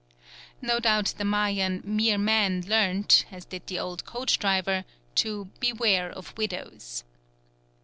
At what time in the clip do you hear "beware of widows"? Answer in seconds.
5.59-7.03